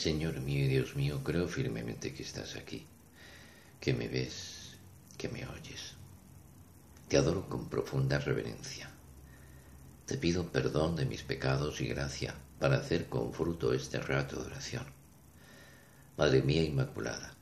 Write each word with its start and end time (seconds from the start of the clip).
Señor 0.00 0.40
mío 0.40 0.64
y 0.64 0.68
Dios 0.68 0.96
mío, 0.96 1.20
creo 1.22 1.46
firmemente 1.46 2.14
que 2.14 2.22
estás 2.22 2.56
aquí, 2.56 2.86
que 3.78 3.92
me 3.92 4.08
ves, 4.08 4.78
que 5.18 5.28
me 5.28 5.46
oyes. 5.46 5.92
Te 7.06 7.18
adoro 7.18 7.46
con 7.50 7.68
profunda 7.68 8.18
reverencia. 8.18 8.88
Te 10.06 10.16
pido 10.16 10.50
perdón 10.50 10.96
de 10.96 11.04
mis 11.04 11.22
pecados 11.22 11.82
y 11.82 11.88
gracia 11.88 12.34
para 12.58 12.78
hacer 12.78 13.10
con 13.10 13.34
fruto 13.34 13.74
este 13.74 14.00
rato 14.00 14.36
de 14.36 14.46
oración. 14.46 14.86
Madre 16.16 16.40
mía 16.40 16.64
Inmaculada, 16.64 17.34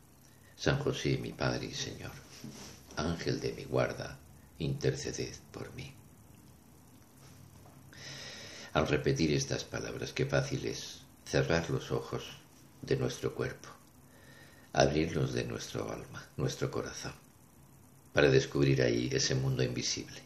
San 0.56 0.80
José, 0.80 1.16
mi 1.16 1.30
Padre 1.30 1.66
y 1.66 1.75
Señor, 1.75 2.11
Ángel 2.96 3.38
de 3.38 3.52
mi 3.52 3.66
guarda, 3.66 4.18
interceded 4.59 5.36
por 5.52 5.72
mí. 5.75 5.95
Al 8.72 8.88
repetir 8.88 9.32
estas 9.32 9.62
palabras, 9.62 10.12
qué 10.12 10.27
fácil 10.27 10.66
es 10.66 11.02
cerrar 11.25 11.70
los 11.70 11.93
ojos 11.93 12.25
de 12.82 12.96
nuestro 12.96 13.34
cuerpo, 13.34 13.68
abrirlos 14.72 15.32
de 15.32 15.44
nuestro 15.44 15.90
alma, 15.90 16.26
nuestro 16.36 16.71
corazón, 16.71 17.14
para 18.12 18.30
descubrir 18.30 18.82
ahí 18.82 19.08
ese 19.12 19.34
mundo 19.34 19.62
invisible, 19.62 20.22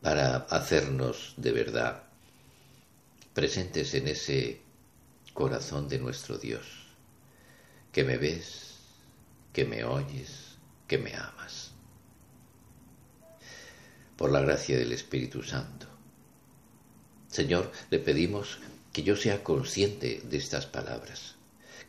para 0.00 0.36
hacernos 0.36 1.34
de 1.36 1.52
verdad 1.52 2.02
presentes 3.32 3.94
en 3.94 4.08
ese 4.08 4.60
corazón 5.32 5.88
de 5.88 5.98
nuestro 5.98 6.38
Dios, 6.38 6.66
que 7.92 8.04
me 8.04 8.16
ves, 8.16 8.76
que 9.52 9.64
me 9.64 9.84
oyes, 9.84 10.56
que 10.86 10.98
me 10.98 11.14
amas. 11.14 11.72
Por 14.16 14.30
la 14.30 14.40
gracia 14.40 14.78
del 14.78 14.92
Espíritu 14.92 15.42
Santo, 15.42 15.86
Señor, 17.28 17.72
le 17.90 17.98
pedimos 17.98 18.58
que 18.94 19.02
yo 19.02 19.16
sea 19.16 19.42
consciente 19.42 20.22
de 20.24 20.36
estas 20.36 20.66
palabras, 20.66 21.34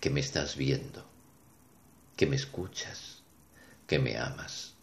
que 0.01 0.09
me 0.09 0.21
estás 0.21 0.57
viendo, 0.57 1.05
que 2.17 2.25
me 2.25 2.35
escuchas, 2.35 3.21
que 3.85 3.99
me 3.99 4.17
amas. 4.17 4.73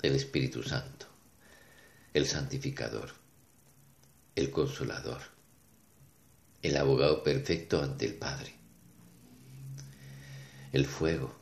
El 0.00 0.14
Espíritu 0.14 0.62
Santo, 0.62 1.04
el 2.14 2.26
santificador, 2.26 3.10
el 4.36 4.50
consolador, 4.50 5.20
el 6.62 6.78
abogado 6.78 7.22
perfecto 7.22 7.82
ante 7.82 8.06
el 8.06 8.14
Padre, 8.14 8.54
el 10.72 10.86
fuego, 10.86 11.36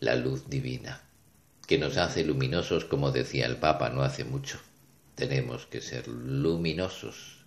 la 0.00 0.16
luz 0.16 0.50
divina, 0.50 1.02
que 1.68 1.78
nos 1.78 1.98
hace 1.98 2.24
luminosos 2.24 2.84
como 2.84 3.12
decía 3.12 3.46
el 3.46 3.58
Papa 3.58 3.90
no 3.90 4.02
hace 4.02 4.24
mucho 4.24 4.58
tenemos 5.14 5.66
que 5.66 5.80
ser 5.80 6.06
luminosos 6.06 7.37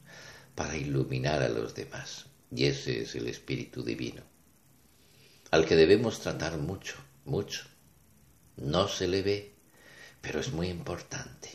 para 0.55 0.77
iluminar 0.77 1.41
a 1.41 1.49
los 1.49 1.75
demás. 1.75 2.25
Y 2.53 2.65
ese 2.65 3.01
es 3.01 3.15
el 3.15 3.27
Espíritu 3.27 3.83
Divino, 3.83 4.23
al 5.51 5.65
que 5.65 5.75
debemos 5.75 6.19
tratar 6.19 6.57
mucho, 6.57 6.95
mucho. 7.25 7.65
No 8.57 8.87
se 8.87 9.07
le 9.07 9.21
ve, 9.21 9.55
pero 10.19 10.39
es 10.39 10.51
muy 10.51 10.67
importante. 10.67 11.49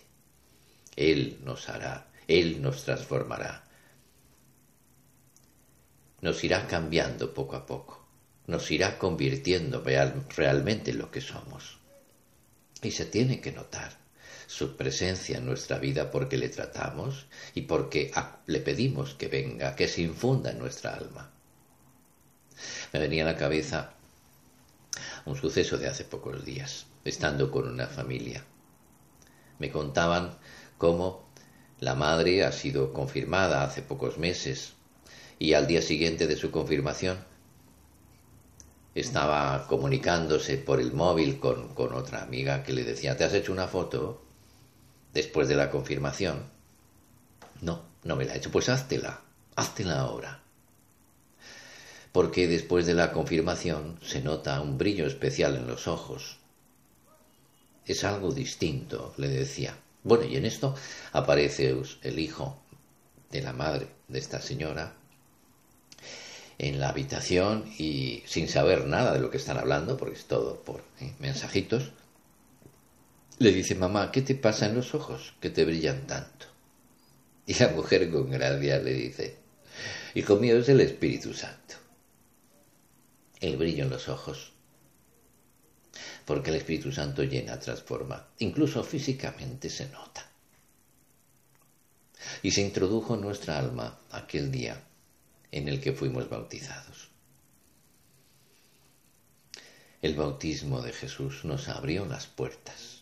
Él 0.96 1.40
nos 1.44 1.68
hará, 1.68 2.10
Él 2.26 2.62
nos 2.62 2.84
transformará. 2.84 3.64
Nos 6.22 6.42
irá 6.42 6.66
cambiando 6.66 7.34
poco 7.34 7.56
a 7.56 7.66
poco, 7.66 8.08
nos 8.46 8.70
irá 8.70 8.98
convirtiendo 8.98 9.84
realmente 10.34 10.92
en 10.92 10.98
lo 10.98 11.10
que 11.10 11.20
somos. 11.20 11.78
Y 12.82 12.90
se 12.90 13.04
tiene 13.04 13.40
que 13.40 13.52
notar 13.52 14.05
su 14.46 14.76
presencia 14.76 15.38
en 15.38 15.46
nuestra 15.46 15.78
vida 15.78 16.10
porque 16.10 16.36
le 16.36 16.48
tratamos 16.48 17.26
y 17.54 17.62
porque 17.62 18.12
le 18.46 18.60
pedimos 18.60 19.14
que 19.14 19.28
venga, 19.28 19.74
que 19.74 19.88
se 19.88 20.02
infunda 20.02 20.50
en 20.50 20.58
nuestra 20.58 20.94
alma. 20.94 21.30
Me 22.92 23.00
venía 23.00 23.24
a 23.24 23.32
la 23.32 23.36
cabeza 23.36 23.92
un 25.24 25.36
suceso 25.36 25.76
de 25.76 25.88
hace 25.88 26.04
pocos 26.04 26.44
días, 26.44 26.86
estando 27.04 27.50
con 27.50 27.68
una 27.68 27.86
familia. 27.86 28.44
Me 29.58 29.70
contaban 29.70 30.38
cómo 30.78 31.28
la 31.80 31.94
madre 31.94 32.44
ha 32.44 32.52
sido 32.52 32.92
confirmada 32.92 33.64
hace 33.64 33.82
pocos 33.82 34.18
meses 34.18 34.74
y 35.38 35.52
al 35.52 35.66
día 35.66 35.82
siguiente 35.82 36.26
de 36.26 36.36
su 36.36 36.50
confirmación 36.50 37.18
estaba 38.94 39.66
comunicándose 39.66 40.56
por 40.56 40.80
el 40.80 40.92
móvil 40.92 41.38
con, 41.38 41.74
con, 41.74 41.92
otra 41.92 42.22
amiga 42.22 42.62
que 42.62 42.72
le 42.72 42.84
decía, 42.84 43.16
¿te 43.16 43.24
has 43.24 43.34
hecho 43.34 43.52
una 43.52 43.68
foto? 43.68 44.25
Después 45.16 45.48
de 45.48 45.56
la 45.56 45.70
confirmación. 45.70 46.44
No, 47.62 47.82
no 48.04 48.16
me 48.16 48.26
la 48.26 48.34
he 48.34 48.38
hecho. 48.38 48.50
Pues 48.50 48.68
háztela, 48.68 49.22
háztela 49.56 50.00
ahora. 50.00 50.42
Porque 52.12 52.46
después 52.46 52.84
de 52.84 52.94
la 52.94 53.12
confirmación 53.12 53.98
se 54.02 54.20
nota 54.20 54.60
un 54.60 54.76
brillo 54.76 55.06
especial 55.06 55.56
en 55.56 55.66
los 55.66 55.88
ojos. 55.88 56.36
Es 57.86 58.04
algo 58.04 58.30
distinto, 58.32 59.14
le 59.16 59.28
decía. 59.28 59.78
Bueno, 60.04 60.24
y 60.24 60.36
en 60.36 60.44
esto 60.44 60.74
aparece 61.12 61.74
el 62.02 62.18
hijo 62.18 62.58
de 63.30 63.40
la 63.40 63.54
madre 63.54 63.88
de 64.08 64.18
esta 64.18 64.40
señora 64.42 64.92
en 66.58 66.78
la 66.78 66.90
habitación 66.90 67.64
y 67.78 68.22
sin 68.26 68.48
saber 68.48 68.86
nada 68.86 69.14
de 69.14 69.20
lo 69.20 69.30
que 69.30 69.38
están 69.38 69.56
hablando, 69.58 69.96
porque 69.96 70.16
es 70.16 70.26
todo 70.26 70.60
por 70.60 70.82
¿eh? 71.00 71.12
mensajitos, 71.18 71.90
le 73.38 73.52
dice, 73.52 73.74
mamá, 73.74 74.10
¿qué 74.10 74.22
te 74.22 74.34
pasa 74.34 74.66
en 74.66 74.74
los 74.74 74.94
ojos 74.94 75.34
que 75.40 75.50
te 75.50 75.64
brillan 75.64 76.06
tanto? 76.06 76.46
Y 77.46 77.54
la 77.54 77.68
mujer 77.68 78.10
con 78.10 78.30
gracia 78.30 78.78
le 78.78 78.92
dice, 78.92 79.36
Hijo 80.14 80.36
mío, 80.36 80.56
es 80.58 80.68
el 80.70 80.80
Espíritu 80.80 81.34
Santo. 81.34 81.74
El 83.38 83.58
brillo 83.58 83.84
en 83.84 83.90
los 83.90 84.08
ojos. 84.08 84.52
Porque 86.24 86.50
el 86.50 86.56
Espíritu 86.56 86.90
Santo 86.90 87.22
llena, 87.22 87.60
transforma. 87.60 88.26
Incluso 88.38 88.82
físicamente 88.82 89.68
se 89.68 89.88
nota. 89.90 90.26
Y 92.42 92.50
se 92.50 92.62
introdujo 92.62 93.14
en 93.14 93.20
nuestra 93.20 93.58
alma 93.58 94.00
aquel 94.10 94.50
día 94.50 94.82
en 95.52 95.68
el 95.68 95.80
que 95.80 95.92
fuimos 95.92 96.28
bautizados. 96.30 97.10
El 100.00 100.14
bautismo 100.14 100.80
de 100.80 100.92
Jesús 100.92 101.44
nos 101.44 101.68
abrió 101.68 102.06
las 102.06 102.26
puertas 102.26 102.95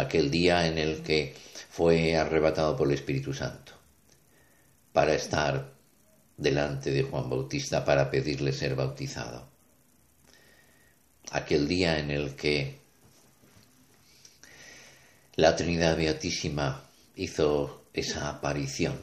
aquel 0.00 0.30
día 0.30 0.66
en 0.66 0.78
el 0.78 1.02
que 1.02 1.34
fue 1.70 2.16
arrebatado 2.16 2.76
por 2.76 2.88
el 2.88 2.94
Espíritu 2.94 3.32
Santo, 3.32 3.72
para 4.92 5.14
estar 5.14 5.72
delante 6.36 6.90
de 6.90 7.02
Juan 7.02 7.28
Bautista 7.28 7.84
para 7.84 8.10
pedirle 8.10 8.52
ser 8.52 8.74
bautizado. 8.74 9.48
Aquel 11.30 11.68
día 11.68 11.98
en 11.98 12.10
el 12.10 12.34
que 12.34 12.80
la 15.36 15.54
Trinidad 15.54 15.96
Beatísima 15.96 16.82
hizo 17.14 17.84
esa 17.92 18.30
aparición, 18.30 18.98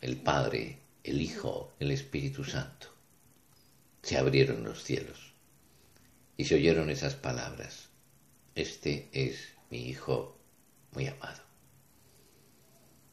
el 0.00 0.16
Padre, 0.16 0.78
el 1.04 1.20
Hijo, 1.22 1.72
el 1.78 1.92
Espíritu 1.92 2.44
Santo. 2.44 2.88
Se 4.02 4.18
abrieron 4.18 4.64
los 4.64 4.82
cielos 4.82 5.32
y 6.36 6.44
se 6.44 6.56
oyeron 6.56 6.90
esas 6.90 7.14
palabras. 7.14 7.88
Este 8.54 9.08
es 9.12 9.54
mi 9.72 9.88
hijo 9.88 10.36
muy 10.92 11.06
amado. 11.06 11.40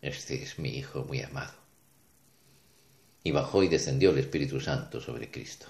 Este 0.02 0.44
es 0.44 0.60
mi 0.60 0.68
hijo 0.72 1.06
muy 1.06 1.22
amado. 1.22 1.54
Y 3.24 3.32
bajó 3.32 3.64
y 3.64 3.70
descendió 3.70 4.10
el 4.10 4.18
Espíritu 4.18 4.60
Santo 4.60 5.00
sobre 5.00 5.32
Cristo. 5.32 5.68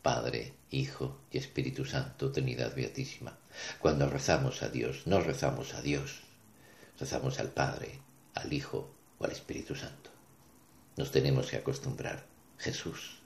Padre, 0.00 0.54
Hijo 0.70 1.20
y 1.30 1.36
Espíritu 1.36 1.84
Santo, 1.84 2.32
Trinidad 2.32 2.74
Beatísima. 2.74 3.36
Cuando 3.78 4.08
rezamos 4.08 4.62
a 4.62 4.70
Dios, 4.70 5.06
no 5.06 5.20
rezamos 5.20 5.74
a 5.74 5.82
Dios, 5.82 6.22
rezamos 6.98 7.38
al 7.38 7.50
Padre, 7.50 7.98
al 8.32 8.50
Hijo 8.54 8.90
o 9.18 9.24
al 9.26 9.32
Espíritu 9.32 9.74
Santo. 9.74 10.08
Nos 10.96 11.12
tenemos 11.12 11.50
que 11.50 11.58
acostumbrar. 11.58 12.24
Jesús, 12.56 13.18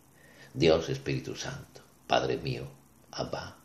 Dios 0.55 0.89
Espíritu 0.89 1.37
Santo, 1.37 1.83
Padre 2.09 2.37
mío, 2.39 2.67
Abba, 3.13 3.59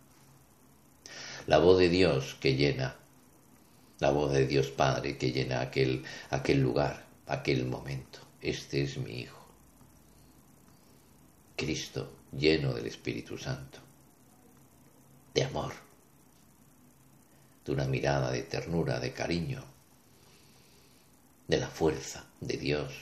la 1.50 1.57
voz 1.57 1.80
de 1.80 1.90
Dios 1.90 2.36
que 2.40 2.56
llena, 2.56 2.96
la 3.98 4.12
voz 4.12 4.31
de 4.34 4.46
Dios 4.46 4.68
Padre 4.68 5.18
que 5.18 5.31
llena 5.31 5.62
aquel, 5.62 6.04
aquel 6.30 6.62
lugar, 6.62 7.07
aquel 7.25 7.66
momento. 7.66 8.19
Este 8.40 8.84
es 8.84 9.00
mi 9.00 9.22
Hijo. 9.22 9.44
Cristo 11.56 12.12
lleno 12.31 12.75
del 12.75 12.86
Espíritu 12.86 13.36
Santo, 13.36 13.80
de 15.34 15.44
amor, 15.44 15.74
de 17.66 17.72
una 17.72 17.86
mirada 17.86 18.30
de 18.30 18.44
ternura, 18.44 19.00
de 19.00 19.12
cariño, 19.12 19.63
de 21.48 21.57
la 21.57 21.68
fuerza 21.68 22.25
de 22.42 22.57
Dios. 22.57 22.94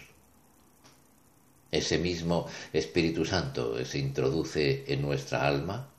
Ese 1.70 1.98
mismo 1.98 2.48
Espíritu 2.72 3.26
Santo 3.26 3.84
se 3.84 4.00
introduce 4.00 4.86
en 4.88 5.02
nuestra 5.02 5.46
alma 5.46 5.90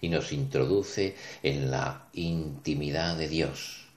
y 0.00 0.08
nos 0.08 0.32
introduce 0.32 1.16
en 1.42 1.70
la 1.70 2.08
intimidad 2.12 3.16
de 3.16 3.28
Dios 3.28 3.88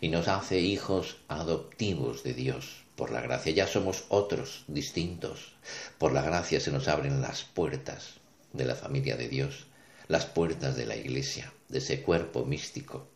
y 0.00 0.08
nos 0.08 0.28
hace 0.28 0.60
hijos 0.60 1.16
adoptivos 1.28 2.22
de 2.22 2.34
Dios. 2.34 2.84
Por 2.96 3.10
la 3.10 3.20
gracia 3.20 3.52
ya 3.52 3.66
somos 3.66 4.04
otros, 4.08 4.64
distintos. 4.68 5.54
Por 5.98 6.12
la 6.12 6.22
gracia 6.22 6.60
se 6.60 6.70
nos 6.70 6.88
abren 6.88 7.20
las 7.20 7.44
puertas 7.44 8.14
de 8.52 8.64
la 8.64 8.74
familia 8.74 9.16
de 9.16 9.28
Dios, 9.28 9.66
las 10.08 10.26
puertas 10.26 10.76
de 10.76 10.86
la 10.86 10.96
iglesia, 10.96 11.52
de 11.68 11.78
ese 11.78 12.02
cuerpo 12.02 12.44
místico 12.44 13.08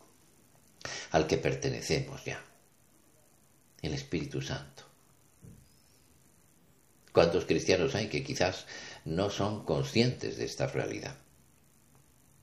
al 1.11 1.27
que 1.27 1.37
pertenecemos 1.37 2.23
ya, 2.25 2.43
el 3.81 3.93
Espíritu 3.93 4.41
Santo. 4.41 4.83
¿Cuántos 7.11 7.45
cristianos 7.45 7.93
hay 7.95 8.07
que 8.07 8.23
quizás 8.23 8.65
no 9.03 9.29
son 9.29 9.65
conscientes 9.65 10.37
de 10.37 10.45
esta 10.45 10.67
realidad? 10.67 11.15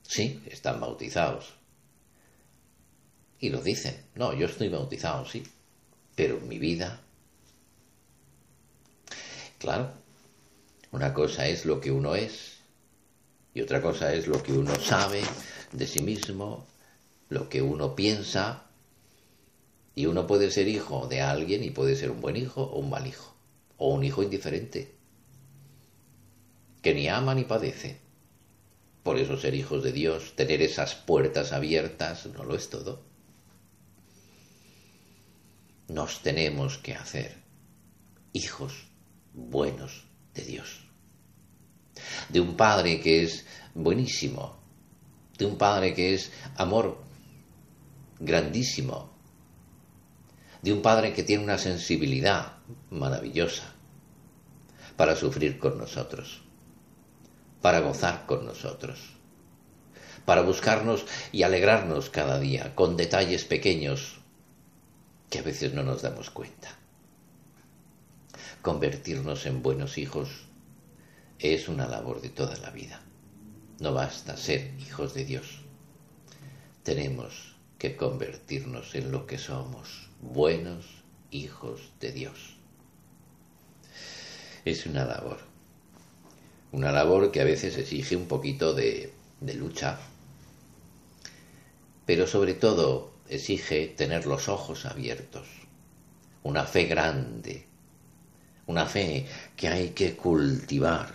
Sí, 0.09 0.43
están 0.47 0.81
bautizados. 0.81 1.53
Y 3.39 3.51
lo 3.51 3.61
dicen. 3.61 3.95
No, 4.15 4.33
yo 4.33 4.47
estoy 4.47 4.71
bautizado, 4.71 5.27
sí. 5.27 5.43
Pero 6.17 6.41
mi 6.41 6.59
vida... 6.59 7.03
Claro, 9.59 9.91
una 10.93 11.13
cosa 11.13 11.47
es 11.49 11.67
lo 11.67 11.81
que 11.81 11.91
uno 11.91 12.15
es 12.15 12.59
y 13.53 13.61
otra 13.61 13.83
cosa 13.83 14.15
es 14.15 14.29
lo 14.29 14.41
que 14.41 14.53
uno 14.53 14.73
sabe 14.77 15.21
de 15.73 15.87
sí 15.87 16.01
mismo, 16.01 16.65
lo 17.29 17.49
que 17.49 17.61
uno 17.61 17.97
piensa. 17.97 18.65
Y 19.97 20.07
uno 20.07 20.29
puede 20.29 20.53
ser 20.53 20.69
hijo 20.69 21.09
de 21.09 21.21
alguien 21.23 21.65
y 21.65 21.71
puede 21.71 21.97
ser 21.97 22.13
un 22.13 22.21
buen 22.21 22.37
hijo 22.37 22.63
o 22.63 22.79
un 22.79 22.89
mal 22.89 23.07
hijo 23.07 23.35
o 23.77 23.93
un 23.93 24.05
hijo 24.05 24.23
indiferente, 24.23 24.95
que 26.83 26.95
ni 26.95 27.09
ama 27.09 27.35
ni 27.35 27.45
padece. 27.45 28.08
Por 29.09 29.19
eso 29.19 29.39
ser 29.39 29.55
hijos 29.55 29.83
de 29.83 29.91
Dios, 29.91 30.37
tener 30.37 30.61
esas 30.61 30.95
puertas 30.95 31.53
abiertas, 31.53 32.27
no 32.27 32.45
lo 32.45 32.55
es 32.55 32.69
todo. 32.69 33.07
Nos 35.89 36.21
tenemos 36.21 36.77
que 36.77 36.93
hacer 36.93 37.43
hijos 38.35 38.75
buenos 39.33 40.05
de 40.35 40.45
Dios. 40.45 40.81
De 42.29 42.41
un 42.41 42.55
Padre 42.55 43.01
que 43.01 43.23
es 43.23 43.47
buenísimo, 43.75 44.59
de 45.39 45.47
un 45.47 45.57
Padre 45.57 45.95
que 45.95 46.13
es 46.13 46.31
amor 46.57 47.03
grandísimo, 48.21 49.11
de 50.61 50.75
un 50.75 50.83
Padre 50.83 51.15
que 51.15 51.23
tiene 51.23 51.45
una 51.45 51.57
sensibilidad 51.57 52.59
maravillosa 52.91 53.73
para 54.99 55.17
sufrir 55.17 55.59
con 55.59 55.79
nosotros, 55.79 56.43
para 57.63 57.81
gozar 57.81 58.27
con 58.27 58.45
nosotros, 58.45 58.99
para 60.25 60.43
buscarnos 60.43 61.07
y 61.33 61.43
alegrarnos 61.43 62.11
cada 62.11 62.39
día 62.39 62.75
con 62.75 62.97
detalles 62.97 63.45
pequeños 63.45 64.21
que 65.31 65.41
a 65.41 65.43
veces 65.43 65.75
no 65.75 65.83
nos 65.83 66.03
damos 66.03 66.31
cuenta. 66.31 66.77
Convertirnos 68.63 69.47
en 69.47 69.63
buenos 69.63 69.99
hijos 69.99 70.29
es 71.39 71.69
una 71.69 71.87
labor 71.87 72.21
de 72.21 72.31
toda 72.31 72.57
la 72.57 72.71
vida. 72.71 73.01
No 73.81 73.95
basta 73.95 74.37
ser 74.37 74.75
hijos 74.81 75.15
de 75.15 75.25
Dios. 75.25 75.61
Tenemos 76.83 77.55
que 77.79 77.97
convertirnos 77.97 78.95
en 78.95 79.13
lo 79.13 79.27
que 79.27 79.39
somos, 79.39 80.11
buenos 80.21 80.85
hijos 81.31 81.93
de 82.01 82.13
Dios. 82.13 82.57
Es 84.65 84.87
una 84.87 85.05
labor, 85.05 85.39
una 86.73 86.93
labor 86.93 87.31
que 87.31 87.41
a 87.41 87.45
veces 87.45 87.77
exige 87.77 88.17
un 88.17 88.27
poquito 88.27 88.75
de, 88.75 89.13
lucha, 89.41 89.99
pero 92.05 92.27
sobre 92.27 92.55
todo 92.55 93.13
exige 93.29 93.89
tener 93.89 94.27
los 94.27 94.49
ojos 94.49 94.87
abiertos, 94.87 95.47
una 96.43 96.65
fe 96.65 96.85
grande, 96.85 97.67
una 98.67 98.87
fe 98.87 99.27
que 99.57 99.69
hay 99.69 99.91
que 99.91 100.17
cultivar 100.17 101.13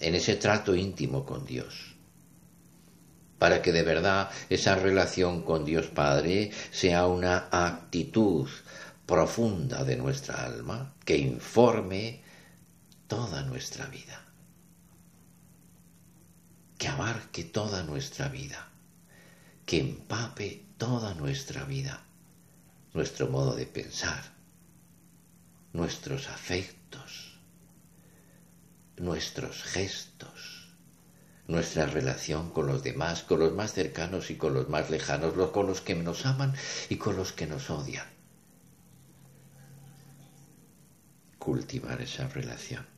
en 0.00 0.14
ese 0.14 0.36
trato 0.36 0.74
íntimo 0.74 1.24
con 1.24 1.46
Dios 1.46 1.94
para 3.44 3.60
que 3.60 3.72
de 3.72 3.82
verdad 3.82 4.30
esa 4.48 4.74
relación 4.74 5.42
con 5.42 5.66
Dios 5.66 5.88
Padre 5.88 6.50
sea 6.70 7.06
una 7.06 7.48
actitud 7.50 8.48
profunda 9.04 9.84
de 9.84 9.96
nuestra 9.96 10.46
alma 10.46 10.94
que 11.04 11.18
informe 11.18 12.23
toda 13.06 13.42
nuestra 13.42 13.86
vida, 13.86 14.24
que 16.78 16.88
abarque 16.88 17.44
toda 17.44 17.82
nuestra 17.82 18.28
vida, 18.28 18.68
que 19.66 19.80
empape 19.80 20.64
toda 20.78 21.14
nuestra 21.14 21.64
vida, 21.64 22.02
nuestro 22.92 23.28
modo 23.28 23.54
de 23.54 23.66
pensar, 23.66 24.22
nuestros 25.72 26.28
afectos, 26.28 27.38
nuestros 28.96 29.62
gestos, 29.62 30.68
nuestra 31.46 31.86
relación 31.86 32.50
con 32.50 32.66
los 32.66 32.82
demás, 32.82 33.22
con 33.22 33.40
los 33.40 33.52
más 33.52 33.72
cercanos 33.72 34.30
y 34.30 34.36
con 34.36 34.54
los 34.54 34.68
más 34.68 34.90
lejanos, 34.90 35.36
los 35.36 35.50
con 35.50 35.66
los 35.66 35.80
que 35.80 35.94
nos 35.94 36.24
aman 36.26 36.54
y 36.88 36.96
con 36.96 37.16
los 37.16 37.32
que 37.32 37.46
nos 37.46 37.70
odian. 37.70 38.06
Cultivar 41.38 42.00
esa 42.00 42.28
relación. 42.28 42.93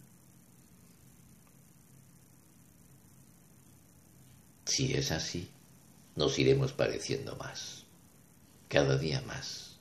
Si 4.66 4.94
es 4.94 5.10
así, 5.10 5.48
nos 6.14 6.38
iremos 6.38 6.72
pareciendo 6.72 7.36
más, 7.36 7.84
cada 8.68 8.98
día 8.98 9.22
más, 9.22 9.78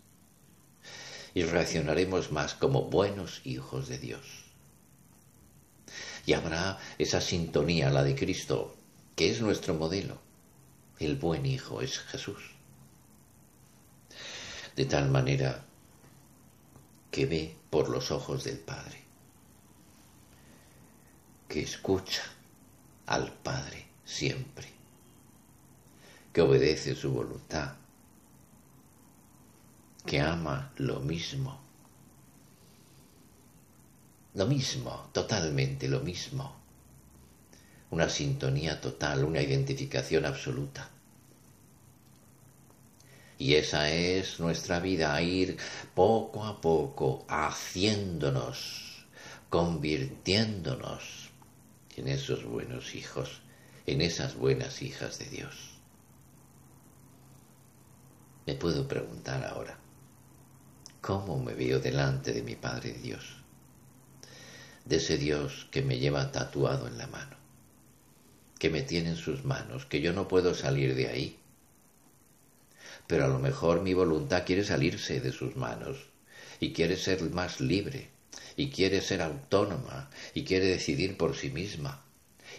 y 1.33 1.43
reaccionaremos 1.43 2.31
más 2.31 2.53
como 2.53 2.83
buenos 2.83 3.41
hijos 3.43 3.89
de 3.89 3.97
Dios 3.97 4.45
y 6.25 6.33
habrá 6.33 6.79
esa 6.97 7.21
sintonía, 7.21 7.89
la 7.89 8.03
de 8.03 8.15
Cristo, 8.15 8.75
que 9.15 9.29
es 9.29 9.41
nuestro 9.41 9.75
modelo. 9.75 10.17
El 10.99 11.15
buen 11.15 11.45
Hijo 11.45 11.81
es 11.81 11.99
Jesús. 11.99 12.51
De 14.75 14.85
tal 14.85 15.09
manera 15.09 15.63
que 17.11 17.25
ve 17.25 17.55
por 17.69 17.89
los 17.89 18.11
ojos 18.11 18.43
del 18.43 18.57
Padre, 18.57 19.03
que 21.47 21.61
escucha 21.61 22.23
al 23.05 23.31
Padre 23.31 23.85
siempre, 24.03 24.67
que 26.35 26.41
obedece 26.41 26.93
su 26.93 27.11
voluntad, 27.11 27.75
que 30.05 30.19
ama 30.19 30.73
lo 30.75 30.99
mismo 30.99 31.65
lo 34.35 34.45
mismo, 34.45 35.09
totalmente 35.13 35.87
lo 35.87 36.01
mismo. 36.01 36.53
Una 37.89 38.09
sintonía 38.09 38.81
total, 38.81 39.23
una 39.23 39.41
identificación 39.41 40.25
absoluta. 40.25 40.89
Y 43.37 43.55
esa 43.55 43.89
es 43.89 44.39
nuestra 44.39 44.79
vida, 44.79 45.21
ir 45.21 45.57
poco 45.93 46.43
a 46.43 46.59
poco 46.59 47.25
haciéndonos, 47.29 49.05
convirtiéndonos 49.49 51.29
en 51.95 52.09
esos 52.09 52.43
buenos 52.43 52.93
hijos, 52.93 53.41
en 53.85 54.01
esas 54.01 54.35
buenas 54.35 54.81
hijas 54.81 55.17
de 55.19 55.25
Dios. 55.25 55.74
Me 58.45 58.55
puedo 58.55 58.87
preguntar 58.87 59.43
ahora, 59.45 59.77
¿cómo 61.01 61.39
me 61.39 61.53
veo 61.53 61.79
delante 61.79 62.31
de 62.33 62.43
mi 62.43 62.55
Padre 62.55 62.93
Dios? 62.93 63.45
de 64.85 64.97
ese 64.97 65.17
Dios 65.17 65.67
que 65.71 65.81
me 65.81 65.97
lleva 65.97 66.31
tatuado 66.31 66.87
en 66.87 66.97
la 66.97 67.07
mano, 67.07 67.35
que 68.59 68.69
me 68.69 68.83
tiene 68.83 69.09
en 69.09 69.15
sus 69.15 69.43
manos, 69.43 69.85
que 69.87 69.99
yo 69.99 70.13
no 70.13 70.27
puedo 70.27 70.53
salir 70.53 70.95
de 70.95 71.07
ahí. 71.07 71.39
Pero 73.07 73.25
a 73.25 73.27
lo 73.27 73.39
mejor 73.39 73.81
mi 73.81 73.93
voluntad 73.93 74.45
quiere 74.45 74.63
salirse 74.63 75.19
de 75.19 75.31
sus 75.31 75.55
manos 75.55 75.97
y 76.59 76.71
quiere 76.71 76.97
ser 76.97 77.21
más 77.31 77.59
libre 77.59 78.09
y 78.55 78.69
quiere 78.69 79.01
ser 79.01 79.21
autónoma 79.21 80.09
y 80.33 80.43
quiere 80.43 80.67
decidir 80.67 81.17
por 81.17 81.35
sí 81.35 81.49
misma 81.49 82.05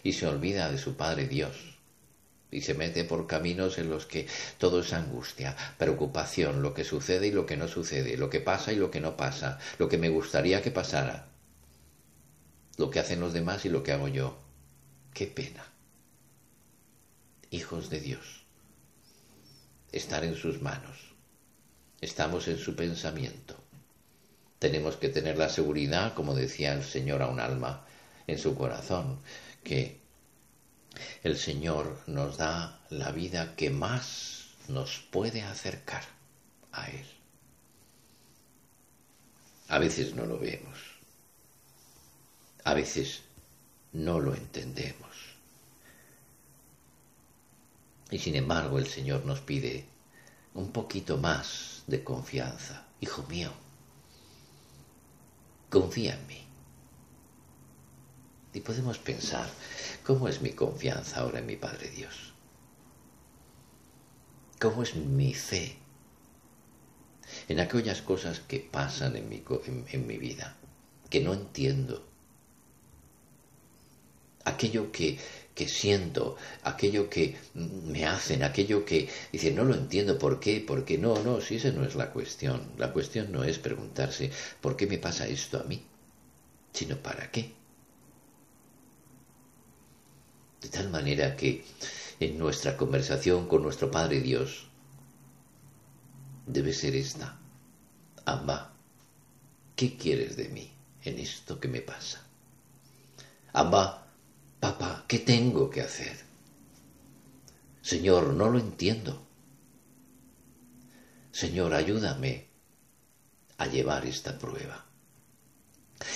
y 0.02 0.12
se 0.12 0.26
olvida 0.26 0.70
de 0.70 0.78
su 0.78 0.96
Padre 0.96 1.26
Dios 1.28 1.75
y 2.50 2.62
se 2.62 2.74
mete 2.74 3.04
por 3.04 3.26
caminos 3.26 3.78
en 3.78 3.90
los 3.90 4.06
que 4.06 4.26
todo 4.58 4.80
es 4.80 4.92
angustia, 4.92 5.56
preocupación, 5.78 6.62
lo 6.62 6.74
que 6.74 6.84
sucede 6.84 7.28
y 7.28 7.32
lo 7.32 7.46
que 7.46 7.56
no 7.56 7.68
sucede, 7.68 8.16
lo 8.16 8.30
que 8.30 8.40
pasa 8.40 8.72
y 8.72 8.76
lo 8.76 8.90
que 8.90 9.00
no 9.00 9.16
pasa, 9.16 9.58
lo 9.78 9.88
que 9.88 9.98
me 9.98 10.08
gustaría 10.08 10.62
que 10.62 10.70
pasara 10.70 11.28
lo 12.76 12.90
que 12.90 13.00
hacen 13.00 13.20
los 13.20 13.32
demás 13.32 13.64
y 13.64 13.68
lo 13.68 13.82
que 13.82 13.92
hago 13.92 14.08
yo. 14.08 14.38
Qué 15.14 15.26
pena. 15.26 15.64
Hijos 17.50 17.90
de 17.90 18.00
Dios. 18.00 18.44
Estar 19.92 20.24
en 20.24 20.34
sus 20.34 20.60
manos. 20.60 21.14
Estamos 22.00 22.48
en 22.48 22.58
su 22.58 22.76
pensamiento. 22.76 23.56
Tenemos 24.58 24.96
que 24.96 25.08
tener 25.08 25.38
la 25.38 25.48
seguridad, 25.48 26.14
como 26.14 26.34
decía 26.34 26.74
el 26.74 26.84
Señor 26.84 27.22
a 27.22 27.28
un 27.28 27.40
alma 27.40 27.86
en 28.26 28.38
su 28.38 28.54
corazón, 28.54 29.20
que 29.64 30.00
el 31.22 31.36
Señor 31.36 32.02
nos 32.06 32.36
da 32.36 32.80
la 32.90 33.10
vida 33.12 33.54
que 33.56 33.70
más 33.70 34.48
nos 34.68 34.98
puede 35.10 35.42
acercar 35.42 36.04
a 36.72 36.88
Él. 36.88 37.06
A 39.68 39.78
veces 39.78 40.14
no 40.14 40.26
lo 40.26 40.38
vemos. 40.38 40.78
A 42.64 42.74
veces 42.74 43.22
no 43.92 44.20
lo 44.20 44.34
entendemos. 44.34 45.06
Y 48.10 48.18
sin 48.18 48.36
embargo 48.36 48.78
el 48.78 48.86
Señor 48.86 49.24
nos 49.24 49.40
pide 49.40 49.86
un 50.54 50.70
poquito 50.70 51.18
más 51.18 51.82
de 51.86 52.04
confianza. 52.04 52.86
Hijo 53.00 53.24
mío, 53.24 53.52
confía 55.68 56.14
en 56.14 56.26
mí. 56.26 56.45
Y 58.56 58.60
podemos 58.60 58.96
pensar, 58.96 59.46
¿cómo 60.02 60.28
es 60.28 60.40
mi 60.40 60.52
confianza 60.52 61.20
ahora 61.20 61.40
en 61.40 61.46
mi 61.46 61.56
Padre 61.56 61.90
Dios? 61.90 62.32
¿Cómo 64.58 64.82
es 64.82 64.96
mi 64.96 65.34
fe 65.34 65.76
en 67.48 67.60
aquellas 67.60 68.00
cosas 68.00 68.40
que 68.40 68.60
pasan 68.60 69.14
en 69.16 69.28
mi, 69.28 69.44
en 69.92 70.06
mi 70.06 70.16
vida, 70.16 70.56
que 71.10 71.20
no 71.20 71.34
entiendo? 71.34 72.08
Aquello 74.46 74.90
que, 74.90 75.18
que 75.54 75.68
siento, 75.68 76.38
aquello 76.62 77.10
que 77.10 77.36
me 77.52 78.06
hacen, 78.06 78.42
aquello 78.42 78.86
que 78.86 79.06
dice, 79.32 79.50
no 79.50 79.64
lo 79.64 79.74
entiendo, 79.74 80.18
¿por 80.18 80.40
qué? 80.40 80.60
¿Por 80.66 80.86
qué? 80.86 80.96
No, 80.96 81.22
no, 81.22 81.42
si 81.42 81.56
esa 81.56 81.72
no 81.72 81.84
es 81.84 81.94
la 81.94 82.10
cuestión. 82.10 82.62
La 82.78 82.90
cuestión 82.90 83.32
no 83.32 83.44
es 83.44 83.58
preguntarse, 83.58 84.30
¿por 84.62 84.78
qué 84.78 84.86
me 84.86 84.96
pasa 84.96 85.28
esto 85.28 85.60
a 85.60 85.64
mí? 85.64 85.84
Sino, 86.72 86.96
¿para 86.96 87.30
qué? 87.30 87.65
De 90.60 90.68
tal 90.68 90.90
manera 90.90 91.36
que 91.36 91.64
en 92.20 92.38
nuestra 92.38 92.76
conversación 92.76 93.46
con 93.46 93.62
nuestro 93.62 93.90
Padre 93.90 94.20
Dios 94.20 94.66
debe 96.46 96.72
ser 96.72 96.96
esta. 96.96 97.38
Amba, 98.24 98.72
¿qué 99.74 99.96
quieres 99.96 100.36
de 100.36 100.48
mí 100.48 100.72
en 101.04 101.18
esto 101.18 101.60
que 101.60 101.68
me 101.68 101.80
pasa? 101.80 102.26
Amba, 103.52 104.06
papá, 104.60 105.04
¿qué 105.06 105.18
tengo 105.18 105.70
que 105.70 105.82
hacer? 105.82 106.16
Señor, 107.82 108.34
no 108.34 108.50
lo 108.50 108.58
entiendo. 108.58 109.26
Señor, 111.30 111.74
ayúdame 111.74 112.48
a 113.58 113.66
llevar 113.66 114.06
esta 114.06 114.38
prueba. 114.38 114.85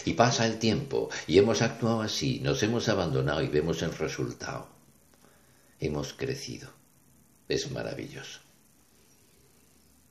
Y 0.05 0.15
pasa 0.15 0.47
el 0.47 0.59
tiempo 0.59 1.09
y 1.27 1.39
hemos 1.39 1.63
actuado 1.63 2.03
así, 2.03 2.41
nos 2.41 2.63
hemos 2.63 2.89
abandonado 2.89 3.43
y 3.43 3.49
vemos 3.49 3.83
el 3.83 3.95
resultado. 3.95 4.69
Hemos 5.79 6.13
crecido. 6.13 6.71
Es 7.49 7.71
maravilloso. 7.71 8.41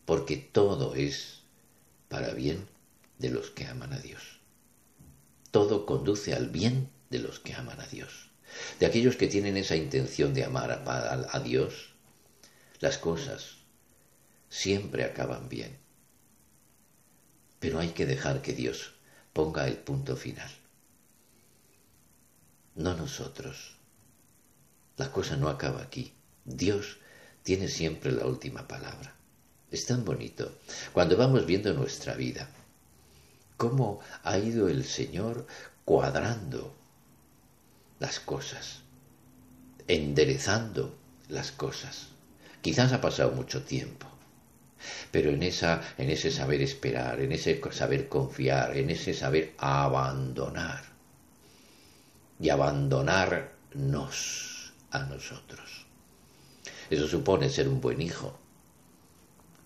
Porque 0.05 0.37
todo 0.37 0.95
es 0.95 1.43
para 2.07 2.33
bien 2.33 2.67
de 3.19 3.29
los 3.29 3.51
que 3.51 3.65
aman 3.65 3.93
a 3.93 3.99
Dios. 3.99 4.39
Todo 5.51 5.85
conduce 5.85 6.33
al 6.33 6.49
bien 6.49 6.89
de 7.09 7.19
los 7.19 7.39
que 7.39 7.53
aman 7.53 7.79
a 7.79 7.87
Dios. 7.87 8.29
De 8.79 8.87
aquellos 8.87 9.15
que 9.15 9.27
tienen 9.27 9.57
esa 9.57 9.75
intención 9.75 10.33
de 10.33 10.43
amar 10.43 10.71
a, 10.71 11.39
Dios, 11.39 11.89
las 12.79 12.97
cosas 12.97 13.57
siempre 14.49 15.03
acaban 15.03 15.49
bien. 15.49 15.77
Pero 17.59 17.79
hay 17.79 17.89
que 17.89 18.07
dejar 18.07 18.41
que 18.41 18.53
Dios 18.53 18.93
ponga 19.33 19.67
el 19.67 19.77
punto 19.77 20.15
final. 20.15 20.49
No 22.75 22.93
nosotros. 22.95 23.75
La 24.97 25.11
cosa 25.11 25.37
no 25.37 25.49
acaba 25.49 25.81
aquí. 25.81 26.13
Dios 26.45 26.97
tiene 27.43 27.67
siempre 27.67 28.11
la 28.11 28.25
última 28.25 28.67
palabra. 28.67 29.15
Es 29.71 29.85
tan 29.85 30.03
bonito 30.03 30.51
cuando 30.93 31.15
vamos 31.15 31.45
viendo 31.45 31.73
nuestra 31.73 32.15
vida, 32.15 32.49
cómo 33.57 33.99
ha 34.23 34.37
ido 34.37 34.67
el 34.67 34.83
Señor 34.83 35.45
cuadrando 35.85 36.73
las 37.99 38.19
cosas, 38.19 38.79
enderezando 39.87 40.97
las 41.27 41.51
cosas. 41.51 42.07
Quizás 42.61 42.93
ha 42.93 43.01
pasado 43.01 43.31
mucho 43.31 43.63
tiempo, 43.63 44.07
pero 45.11 45.31
en, 45.31 45.43
esa, 45.43 45.81
en 45.97 46.09
ese 46.09 46.31
saber 46.31 46.61
esperar, 46.61 47.19
en 47.19 47.31
ese 47.31 47.61
saber 47.71 48.07
confiar, 48.07 48.77
en 48.77 48.89
ese 48.89 49.13
saber 49.13 49.53
abandonar 49.57 50.83
y 52.39 52.49
abandonarnos 52.49 54.73
a 54.91 54.99
nosotros. 54.99 55.85
Eso 56.89 57.07
supone 57.07 57.49
ser 57.49 57.67
un 57.67 57.81
buen 57.81 58.01
hijo, 58.01 58.39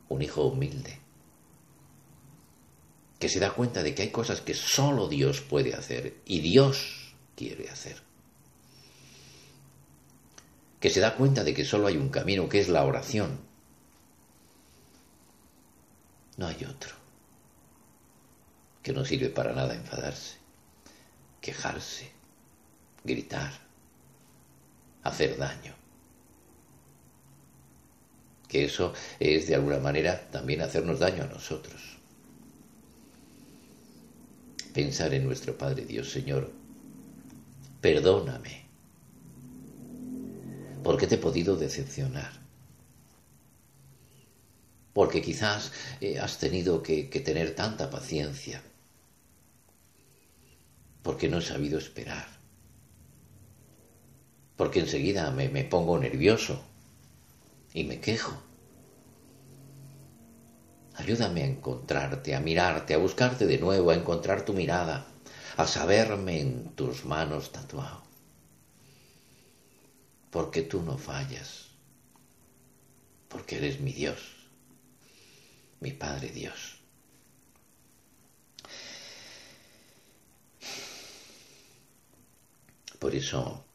un 0.10 0.22
hijo 0.22 0.46
humilde, 0.46 1.00
que 3.20 3.30
se 3.30 3.40
da 3.40 3.52
cuenta 3.52 3.84
de 3.84 3.96
que 3.96 4.02
hay 4.02 4.10
cosas 4.10 4.42
que 4.42 4.54
solo 4.54 5.08
Dios 5.08 5.42
puede 5.42 5.74
hacer 5.74 6.18
y 6.26 6.42
Dios 6.42 7.16
quiere 7.36 7.70
hacer. 7.70 8.02
Que 10.82 10.90
se 10.90 11.00
da 11.00 11.16
cuenta 11.16 11.46
de 11.46 11.54
que 11.54 11.64
solo 11.64 11.88
hay 11.88 11.96
un 11.96 12.10
camino 12.10 12.50
que 12.50 12.60
es 12.60 12.68
la 12.68 12.84
oración 12.84 13.53
no 16.38 16.48
hay 16.48 16.66
otro. 16.66 16.96
Que 18.82 18.94
no 18.94 19.06
sirve 19.06 19.30
para 19.30 19.54
nada 19.54 19.76
enfadarse, 19.76 20.38
quejarse, 21.42 22.12
gritar, 23.04 23.54
hacer 25.04 25.38
daño. 25.38 25.74
Que 28.48 28.66
eso 28.66 28.94
es 29.20 29.48
de 29.48 29.56
alguna 29.56 29.80
manera 29.80 30.30
también 30.30 30.62
hacernos 30.62 31.00
daño 31.00 31.24
a 31.24 31.28
nosotros. 31.28 31.82
Pensar 34.74 35.14
en 35.14 35.26
nuestro 35.26 35.58
Padre 35.58 35.86
Dios, 35.86 36.12
Señor, 36.12 36.52
perdóname, 37.80 38.66
porque 40.84 41.08
te 41.08 41.16
he 41.16 41.20
podido 41.20 41.56
decepcionar 41.56 42.43
porque 44.94 45.22
quizás 45.22 45.72
eh, 46.02 46.20
has 46.20 46.38
tenido 46.38 46.84
que, 46.84 47.06
tener 47.06 47.56
tanta 47.56 47.90
paciencia, 47.90 48.62
porque 51.02 51.28
no 51.28 51.40
he 51.40 51.42
sabido 51.42 51.80
esperar, 51.80 52.28
porque 54.56 54.80
enseguida 54.80 55.32
me, 55.32 55.50
me 55.50 55.64
pongo 55.64 55.98
nervioso 55.98 56.64
y 57.74 57.84
me 57.84 58.00
quejo. 58.00 58.38
Ayúdame 60.96 61.42
a 61.42 61.48
encontrarte, 61.48 62.36
a 62.36 62.40
mirarte, 62.40 62.94
a 62.94 63.00
buscarte 63.00 63.48
de 63.48 63.58
nuevo, 63.58 63.90
a 63.90 63.96
encontrar 63.96 64.46
tu 64.46 64.54
mirada, 64.54 65.08
a 65.58 65.66
saberme 65.66 66.40
en 66.40 66.76
tus 66.76 67.04
manos 67.04 67.52
tatuado. 67.52 68.04
Porque 70.30 70.62
tú 70.62 70.84
no 70.84 71.00
fallas, 71.00 71.70
porque 73.28 73.58
eres 73.58 73.80
mi 73.80 73.92
Dios 73.92 74.43
mi 75.84 75.92
Padre 75.92 76.30
Dios. 76.30 76.80
Por 82.98 83.14
eso 83.14 83.66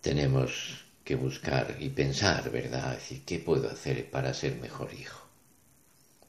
tenemos 0.00 0.84
que 1.04 1.16
buscar 1.16 1.76
y 1.80 1.88
pensar, 1.88 2.48
¿verdad? 2.50 2.94
Decir, 2.94 3.24
¿qué 3.26 3.40
puedo 3.40 3.68
hacer 3.68 4.08
para 4.08 4.32
ser 4.32 4.54
mejor 4.56 4.94
hijo? 4.94 5.26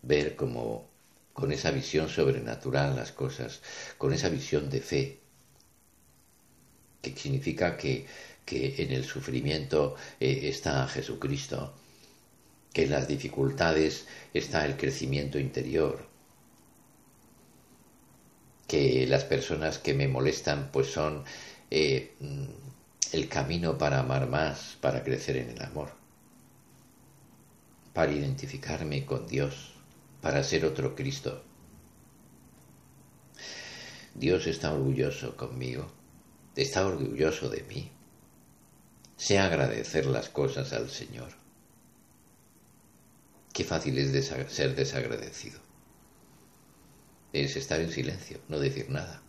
Ver 0.01 0.35
cómo 0.35 0.89
con 1.33 1.51
esa 1.51 1.69
visión 1.69 2.09
sobrenatural 2.09 2.95
las 2.95 3.11
cosas, 3.11 3.61
con 3.99 4.13
esa 4.13 4.29
visión 4.29 4.67
de 4.69 4.81
fe, 4.81 5.19
que 7.01 7.15
significa 7.15 7.77
que, 7.77 8.07
que 8.45 8.81
en 8.83 8.91
el 8.91 9.05
sufrimiento 9.05 9.95
eh, 10.19 10.49
está 10.49 10.87
Jesucristo, 10.87 11.75
que 12.73 12.83
en 12.83 12.91
las 12.91 13.07
dificultades 13.07 14.05
está 14.33 14.65
el 14.65 14.77
crecimiento 14.77 15.39
interior, 15.39 16.07
que 18.67 19.07
las 19.07 19.23
personas 19.23 19.79
que 19.79 19.93
me 19.93 20.07
molestan 20.07 20.69
pues 20.71 20.87
son 20.87 21.23
eh, 21.71 22.13
el 23.11 23.27
camino 23.27 23.77
para 23.77 23.99
amar 23.99 24.27
más, 24.27 24.77
para 24.81 25.03
crecer 25.03 25.37
en 25.37 25.49
el 25.49 25.61
amor, 25.63 25.91
para 27.93 28.11
identificarme 28.11 29.05
con 29.05 29.27
Dios, 29.27 29.73
para 30.21 30.43
ser 30.43 30.65
otro 30.65 30.95
Cristo. 30.95 31.43
Dios 34.13 34.47
está 34.47 34.73
orgulloso 34.73 35.35
conmigo, 35.35 35.89
está 36.55 36.85
orgulloso 36.85 37.49
de 37.49 37.63
mí. 37.63 37.91
Sé 39.17 39.39
agradecer 39.39 40.05
las 40.05 40.29
cosas 40.29 40.73
al 40.73 40.89
Señor. 40.89 41.38
Qué 43.59 43.65
fácil 43.65 43.97
es 43.97 44.25
ser 44.53 44.73
desagradecido. 44.73 45.59
Es 47.33 47.57
estar 47.57 47.81
en 47.81 47.91
silencio, 47.91 48.39
no 48.47 48.57
decir 48.57 48.89
nada. 48.89 49.21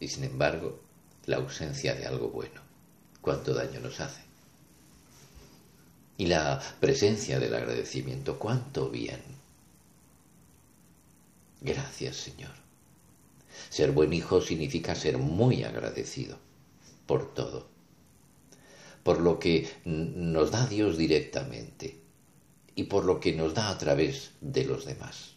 Y 0.00 0.08
sin 0.08 0.24
embargo, 0.24 0.80
la 1.26 1.36
ausencia 1.36 1.94
de 1.94 2.06
algo 2.06 2.30
bueno, 2.30 2.62
cuánto 3.20 3.52
daño 3.52 3.80
nos 3.80 4.00
hace. 4.00 4.22
Y 6.16 6.28
la 6.28 6.62
presencia 6.80 7.38
del 7.38 7.54
agradecimiento, 7.54 8.38
cuánto 8.38 8.88
bien 8.88 9.20
Gracias, 11.60 12.16
Señor. 12.16 12.54
Ser 13.68 13.92
buen 13.92 14.14
hijo 14.14 14.40
significa 14.40 14.94
ser 14.94 15.18
muy 15.18 15.62
agradecido 15.62 16.38
por 17.04 17.34
todo, 17.34 17.68
por 19.02 19.20
lo 19.20 19.38
que 19.38 19.68
nos 19.84 20.50
da 20.50 20.66
Dios 20.66 20.96
directamente 20.96 22.07
y 22.78 22.84
por 22.84 23.04
lo 23.04 23.18
que 23.18 23.32
nos 23.32 23.54
da 23.54 23.70
a 23.70 23.76
través 23.76 24.30
de 24.40 24.64
los 24.64 24.84
demás. 24.84 25.34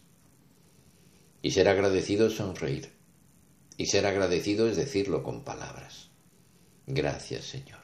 Y 1.42 1.50
ser 1.50 1.66
agradecido 1.66 2.28
es 2.28 2.34
sonreír. 2.34 2.92
Y 3.76 3.86
ser 3.86 4.06
agradecido 4.06 4.68
es 4.68 4.76
decirlo 4.76 5.24
con 5.24 5.42
palabras. 5.42 6.10
Gracias, 6.86 7.46
Señor. 7.46 7.80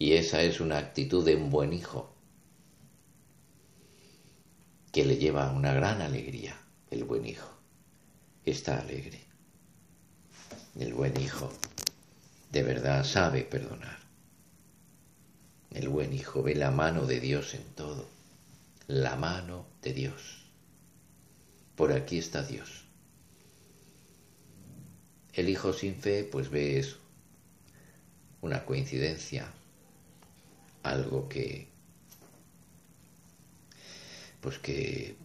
Y 0.00 0.14
esa 0.14 0.42
es 0.42 0.58
una 0.58 0.78
actitud 0.78 1.24
de 1.24 1.36
un 1.36 1.50
buen 1.50 1.72
hijo 1.72 2.16
que 4.90 5.04
le 5.04 5.18
lleva 5.18 5.52
una 5.52 5.72
gran 5.72 6.02
alegría, 6.02 6.60
el 6.90 7.04
buen 7.04 7.26
hijo. 7.26 7.48
Está 8.44 8.80
alegre. 8.80 9.20
El 10.76 10.94
buen 10.94 11.16
hijo 11.20 11.52
de 12.50 12.64
verdad 12.64 13.04
sabe 13.04 13.42
perdonar. 13.42 14.00
El 15.70 15.88
buen 15.88 16.12
hijo 16.12 16.42
ve 16.42 16.56
la 16.56 16.72
mano 16.72 17.06
de 17.06 17.20
Dios 17.20 17.54
en 17.54 17.62
todo. 17.76 18.15
La 18.88 19.16
mano 19.16 19.66
de 19.82 19.92
Dios. 19.92 20.44
Por 21.74 21.92
aquí 21.92 22.18
está 22.18 22.42
Dios. 22.42 22.84
El 25.32 25.48
hijo 25.48 25.72
sin 25.72 25.96
fe 25.96 26.24
pues 26.24 26.50
ve 26.50 26.78
eso. 26.78 26.98
Una 28.40 28.64
coincidencia. 28.64 29.52
Algo 30.82 31.28
que 31.28 31.68
pues 34.40 34.60
que, 34.60 35.16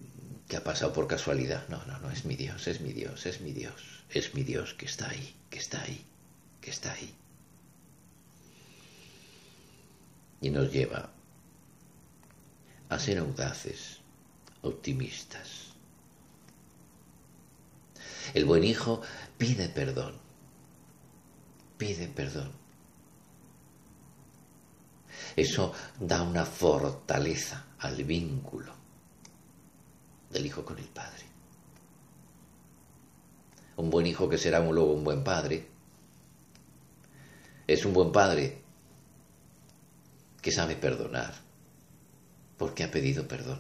que 0.47 0.57
ha 0.57 0.63
pasado 0.63 0.93
por 0.93 1.07
casualidad. 1.07 1.67
No, 1.69 1.85
no, 1.85 1.99
no, 1.99 2.09
es 2.09 2.25
mi 2.25 2.35
Dios, 2.35 2.67
es 2.67 2.81
mi 2.81 2.91
Dios, 2.91 3.27
es 3.27 3.39
mi 3.41 3.51
Dios, 3.51 4.03
es 4.09 4.33
mi 4.33 4.41
Dios 4.41 4.73
que 4.73 4.85
está 4.85 5.09
ahí, 5.09 5.35
que 5.51 5.59
está 5.59 5.79
ahí, 5.83 6.03
que 6.59 6.71
está 6.71 6.91
ahí. 6.91 7.13
Y 10.41 10.49
nos 10.49 10.71
lleva 10.71 11.11
a 12.91 12.99
ser 12.99 13.19
audaces, 13.19 13.99
optimistas. 14.63 15.71
El 18.33 18.43
buen 18.43 18.65
hijo 18.65 19.01
pide 19.37 19.69
perdón, 19.69 20.13
pide 21.77 22.09
perdón. 22.09 22.51
Eso 25.37 25.73
da 26.01 26.21
una 26.21 26.43
fortaleza 26.43 27.65
al 27.79 28.03
vínculo 28.03 28.73
del 30.29 30.45
hijo 30.45 30.65
con 30.65 30.77
el 30.77 30.89
padre. 30.89 31.25
Un 33.77 33.89
buen 33.89 34.05
hijo 34.05 34.27
que 34.27 34.37
será 34.37 34.59
luego 34.59 34.91
un 34.91 35.05
buen 35.05 35.23
padre 35.23 35.65
es 37.65 37.85
un 37.85 37.93
buen 37.93 38.11
padre 38.11 38.61
que 40.41 40.51
sabe 40.51 40.75
perdonar 40.75 41.50
porque 42.61 42.83
ha 42.83 42.91
pedido 42.91 43.27
perdón 43.27 43.59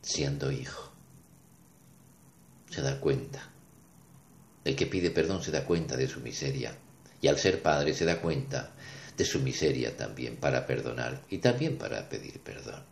siendo 0.00 0.50
hijo. 0.50 0.90
Se 2.70 2.80
da 2.80 3.00
cuenta. 3.00 3.50
El 4.64 4.76
que 4.76 4.86
pide 4.86 5.10
perdón 5.10 5.42
se 5.42 5.50
da 5.50 5.66
cuenta 5.66 5.98
de 5.98 6.08
su 6.08 6.20
miseria 6.20 6.74
y 7.20 7.28
al 7.28 7.38
ser 7.38 7.60
padre 7.60 7.92
se 7.92 8.06
da 8.06 8.22
cuenta 8.22 8.72
de 9.14 9.26
su 9.26 9.40
miseria 9.40 9.94
también 9.94 10.36
para 10.36 10.66
perdonar 10.66 11.20
y 11.28 11.36
también 11.36 11.76
para 11.76 12.08
pedir 12.08 12.40
perdón. 12.40 12.82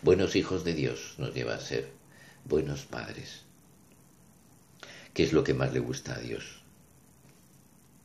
Buenos 0.00 0.36
hijos 0.36 0.64
de 0.64 0.72
Dios 0.72 1.16
nos 1.18 1.34
lleva 1.34 1.54
a 1.54 1.60
ser 1.60 1.92
buenos 2.46 2.86
padres. 2.86 3.42
¿Qué 5.12 5.22
es 5.22 5.34
lo 5.34 5.44
que 5.44 5.52
más 5.52 5.74
le 5.74 5.80
gusta 5.80 6.14
a 6.14 6.18
Dios? 6.18 6.62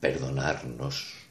Perdonarnos 0.02 1.25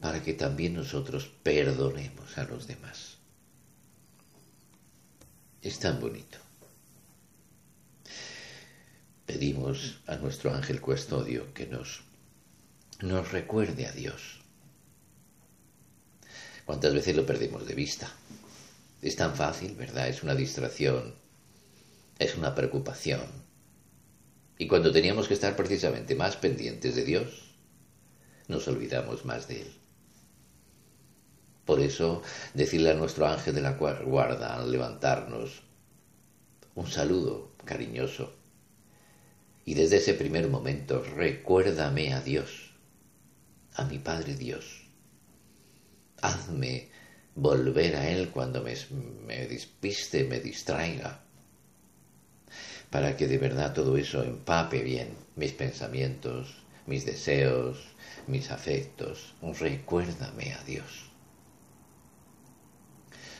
para 0.00 0.22
que 0.22 0.34
también 0.34 0.74
nosotros 0.74 1.30
perdonemos 1.42 2.38
a 2.38 2.44
los 2.44 2.66
demás. 2.66 3.18
Es 5.62 5.78
tan 5.78 6.00
bonito. 6.00 6.38
Pedimos 9.26 10.00
a 10.06 10.16
nuestro 10.16 10.54
ángel 10.54 10.80
custodio 10.80 11.52
que 11.52 11.66
nos, 11.66 12.02
nos 13.00 13.32
recuerde 13.32 13.86
a 13.86 13.92
Dios. 13.92 14.40
¿Cuántas 16.64 16.94
veces 16.94 17.16
lo 17.16 17.26
perdemos 17.26 17.66
de 17.66 17.74
vista? 17.74 18.10
Es 19.02 19.16
tan 19.16 19.34
fácil, 19.34 19.74
¿verdad? 19.74 20.08
Es 20.08 20.22
una 20.22 20.34
distracción, 20.34 21.14
es 22.18 22.36
una 22.36 22.54
preocupación. 22.54 23.20
Y 24.58 24.66
cuando 24.66 24.92
teníamos 24.92 25.28
que 25.28 25.34
estar 25.34 25.56
precisamente 25.56 26.14
más 26.14 26.36
pendientes 26.36 26.94
de 26.94 27.04
Dios, 27.04 27.54
nos 28.48 28.66
olvidamos 28.66 29.24
más 29.24 29.46
de 29.46 29.62
Él. 29.62 29.72
Por 31.68 31.80
eso, 31.80 32.22
decirle 32.54 32.92
a 32.92 32.94
nuestro 32.94 33.26
ángel 33.26 33.54
de 33.54 33.60
la 33.60 33.72
guarda 33.72 34.54
al 34.54 34.72
levantarnos 34.72 35.60
un 36.74 36.86
saludo 36.86 37.50
cariñoso. 37.66 38.32
Y 39.66 39.74
desde 39.74 39.98
ese 39.98 40.14
primer 40.14 40.48
momento, 40.48 41.02
recuérdame 41.02 42.14
a 42.14 42.22
Dios, 42.22 42.70
a 43.74 43.84
mi 43.84 43.98
Padre 43.98 44.34
Dios. 44.34 44.86
Hazme 46.22 46.88
volver 47.34 47.96
a 47.96 48.08
Él 48.08 48.30
cuando 48.30 48.62
me, 48.62 48.74
me 49.26 49.46
despiste, 49.46 50.24
me 50.24 50.40
distraiga, 50.40 51.20
para 52.88 53.14
que 53.14 53.28
de 53.28 53.36
verdad 53.36 53.74
todo 53.74 53.98
eso 53.98 54.24
empape 54.24 54.80
bien 54.80 55.10
mis 55.36 55.52
pensamientos, 55.52 56.48
mis 56.86 57.04
deseos, 57.04 57.76
mis 58.26 58.50
afectos. 58.50 59.34
Recuérdame 59.60 60.54
a 60.54 60.64
Dios. 60.64 61.07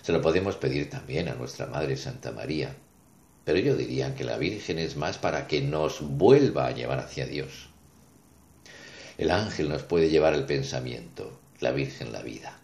Se 0.08 0.14
lo 0.14 0.22
podemos 0.22 0.56
pedir 0.56 0.88
también 0.88 1.28
a 1.28 1.34
nuestra 1.34 1.66
Madre 1.66 1.94
Santa 1.94 2.32
María, 2.32 2.74
pero 3.44 3.58
yo 3.58 3.76
diría 3.76 4.14
que 4.14 4.24
la 4.24 4.38
Virgen 4.38 4.78
es 4.78 4.96
más 4.96 5.18
para 5.18 5.46
que 5.46 5.60
nos 5.60 6.00
vuelva 6.00 6.66
a 6.66 6.70
llevar 6.70 6.98
hacia 6.98 7.26
Dios. 7.26 7.68
El 9.18 9.30
ángel 9.30 9.68
nos 9.68 9.82
puede 9.82 10.08
llevar 10.08 10.32
el 10.32 10.46
pensamiento, 10.46 11.38
la 11.60 11.72
Virgen 11.72 12.10
la 12.10 12.22
vida 12.22 12.58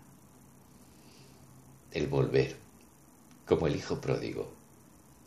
el 1.93 2.07
volver, 2.07 2.57
como 3.47 3.67
el 3.67 3.77
hijo 3.77 4.01
pródigo, 4.01 4.51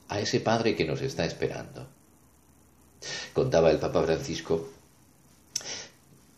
a 0.10 0.20
ese 0.20 0.40
padre 0.40 0.76
que 0.76 0.86
nos 0.86 1.04
está 1.04 1.24
esperando. 1.24 1.88
Contaba 3.32 3.70
el 3.70 3.78
Papa 3.78 4.02
Francisco 4.02 4.68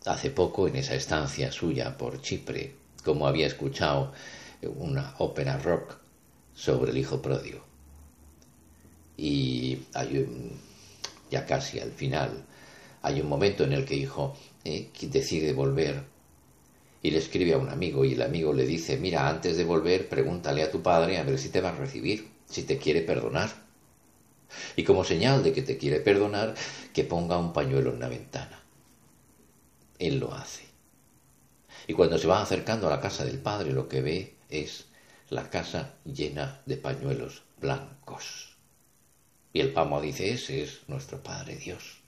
hace 0.04 0.28
poco 0.28 0.68
en 0.68 0.76
esa 0.76 0.94
estancia 0.94 1.50
suya 1.50 1.96
por 1.96 2.20
Chipre, 2.20 2.74
como 3.02 3.26
había 3.26 3.46
escuchado 3.46 4.12
una 4.68 5.14
ópera 5.18 5.58
rock 5.58 5.96
sobre 6.54 6.90
el 6.90 6.98
hijo 6.98 7.22
pródigo. 7.22 7.64
Y 9.16 9.78
hay 9.94 10.26
ya 11.30 11.46
casi 11.46 11.78
al 11.78 11.92
final, 11.92 12.44
hay 13.02 13.20
un 13.20 13.28
momento 13.28 13.64
en 13.64 13.72
el 13.72 13.84
que 13.84 13.94
hijo 13.94 14.34
eh, 14.64 14.90
decide 15.02 15.52
volver 15.52 16.04
y 17.02 17.10
le 17.10 17.18
escribe 17.18 17.54
a 17.54 17.58
un 17.58 17.70
amigo 17.70 18.04
y 18.04 18.12
el 18.12 18.22
amigo 18.22 18.52
le 18.52 18.66
dice, 18.66 18.98
mira, 18.98 19.28
antes 19.28 19.56
de 19.56 19.64
volver, 19.64 20.08
pregúntale 20.08 20.62
a 20.62 20.70
tu 20.70 20.82
padre 20.82 21.18
a 21.18 21.22
ver 21.22 21.38
si 21.38 21.48
te 21.48 21.60
va 21.60 21.70
a 21.70 21.76
recibir, 21.76 22.28
si 22.46 22.64
te 22.64 22.76
quiere 22.78 23.00
perdonar. 23.00 23.50
Y 24.76 24.84
como 24.84 25.04
señal 25.04 25.42
de 25.42 25.52
que 25.52 25.62
te 25.62 25.78
quiere 25.78 26.00
perdonar, 26.00 26.54
que 26.92 27.04
ponga 27.04 27.38
un 27.38 27.52
pañuelo 27.52 27.92
en 27.92 28.00
la 28.00 28.08
ventana. 28.08 28.60
Él 29.98 30.18
lo 30.18 30.34
hace. 30.34 30.64
Y 31.86 31.94
cuando 31.94 32.18
se 32.18 32.26
va 32.26 32.42
acercando 32.42 32.86
a 32.86 32.90
la 32.90 33.00
casa 33.00 33.24
del 33.24 33.38
padre, 33.38 33.72
lo 33.72 33.88
que 33.88 34.02
ve 34.02 34.34
es 34.50 34.86
la 35.28 35.48
casa 35.48 35.94
llena 36.04 36.62
de 36.66 36.76
pañuelos 36.76 37.42
blancos. 37.60 38.56
Y 39.52 39.60
el 39.60 39.72
pamo 39.72 40.00
dice, 40.00 40.30
ese 40.32 40.62
es 40.62 40.88
nuestro 40.88 41.22
Padre 41.22 41.56
Dios. 41.56 41.98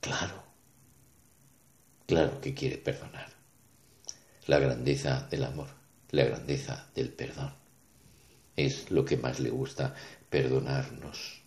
Claro, 0.00 0.50
Claro 2.10 2.40
que 2.40 2.54
quiere 2.54 2.76
perdonar. 2.76 3.28
La 4.48 4.58
grandeza 4.58 5.28
del 5.30 5.44
amor, 5.44 5.68
la 6.10 6.24
grandeza 6.24 6.88
del 6.92 7.10
perdón. 7.12 7.54
Es 8.56 8.90
lo 8.90 9.04
que 9.04 9.16
más 9.16 9.38
le 9.38 9.50
gusta, 9.50 9.94
perdonarnos. 10.28 11.42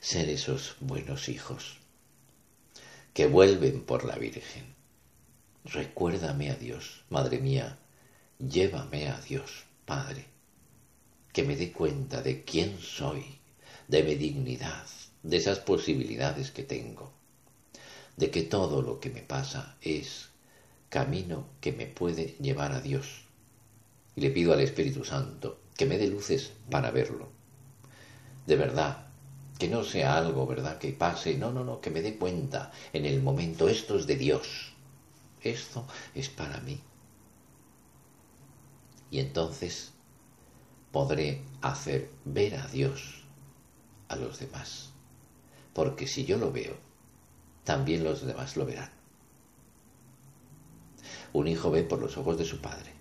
Ser 0.00 0.28
esos 0.28 0.76
buenos 0.80 1.30
hijos 1.30 1.78
que 3.14 3.26
vuelven 3.26 3.82
por 3.82 4.04
la 4.04 4.16
Virgen. 4.16 4.74
Recuérdame 5.64 6.50
a 6.50 6.54
Dios, 6.54 7.04
Madre 7.10 7.38
mía, 7.38 7.78
llévame 8.38 9.08
a 9.08 9.20
Dios, 9.20 9.64
Padre, 9.84 10.26
que 11.32 11.42
me 11.42 11.56
dé 11.56 11.72
cuenta 11.72 12.22
de 12.22 12.44
quién 12.44 12.78
soy, 12.80 13.38
de 13.88 14.02
mi 14.02 14.14
dignidad, 14.14 14.86
de 15.22 15.36
esas 15.36 15.58
posibilidades 15.60 16.50
que 16.50 16.62
tengo 16.62 17.12
de 18.18 18.30
que 18.32 18.42
todo 18.42 18.82
lo 18.82 18.98
que 18.98 19.10
me 19.10 19.22
pasa 19.22 19.76
es 19.80 20.28
camino 20.88 21.46
que 21.60 21.72
me 21.72 21.86
puede 21.86 22.36
llevar 22.40 22.72
a 22.72 22.80
Dios. 22.80 23.22
Y 24.16 24.20
le 24.22 24.30
pido 24.30 24.52
al 24.52 24.60
Espíritu 24.60 25.04
Santo 25.04 25.60
que 25.76 25.86
me 25.86 25.98
dé 25.98 26.08
luces 26.08 26.50
para 26.68 26.90
verlo. 26.90 27.28
De 28.44 28.56
verdad, 28.56 29.06
que 29.56 29.68
no 29.68 29.84
sea 29.84 30.16
algo, 30.16 30.46
¿verdad?, 30.46 30.78
que 30.78 30.92
pase, 30.92 31.38
no, 31.38 31.52
no, 31.52 31.62
no, 31.62 31.80
que 31.80 31.90
me 31.90 32.02
dé 32.02 32.16
cuenta 32.16 32.72
en 32.92 33.06
el 33.06 33.22
momento, 33.22 33.68
esto 33.68 33.96
es 33.96 34.06
de 34.08 34.16
Dios, 34.16 34.72
esto 35.42 35.86
es 36.14 36.28
para 36.28 36.60
mí. 36.60 36.80
Y 39.10 39.20
entonces 39.20 39.92
podré 40.92 41.42
hacer 41.62 42.10
ver 42.24 42.56
a 42.56 42.66
Dios 42.66 43.24
a 44.08 44.16
los 44.16 44.38
demás. 44.38 44.90
Porque 45.72 46.06
si 46.06 46.24
yo 46.24 46.38
lo 46.38 46.50
veo, 46.50 46.74
también 47.64 48.04
los 48.04 48.26
demás 48.26 48.56
lo 48.56 48.66
verán. 48.66 48.90
Un 51.32 51.46
hijo 51.46 51.70
ve 51.70 51.82
por 51.82 52.00
los 52.00 52.16
ojos 52.16 52.38
de 52.38 52.44
su 52.44 52.60
padre. 52.60 52.92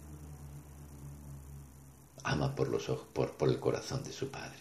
Ama 2.24 2.56
por 2.56 2.68
los 2.68 2.90
ojos, 2.90 3.08
por, 3.14 3.38
por 3.38 3.50
el 3.50 3.60
corazón 3.60 4.04
de 4.04 4.12
su 4.12 4.30
padre. 4.30 4.60